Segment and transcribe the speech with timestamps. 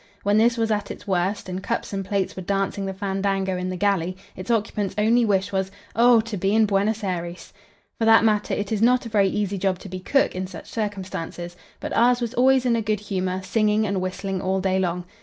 [0.23, 3.69] When this was at its worst, and cups and plates were dancing the fandango in
[3.69, 7.53] the galley, its occupant's only wish was, "Oh, to be in Buenos Aires!"
[7.99, 10.71] For that matter, it is not a very easy job to be cook in such
[10.71, 15.05] circumstances, but ours was always in a good humour, singing and whistling all day long.